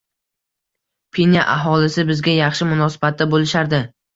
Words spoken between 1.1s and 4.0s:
Pinya aholisi bizga yaxshi munosabatda bo`lishardi